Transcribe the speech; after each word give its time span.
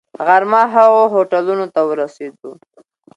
غرمه 0.27 0.61
هغو 0.75 1.03
هوټلونو 1.13 1.65
ته 1.73 1.81
ورسېدو. 1.89 2.51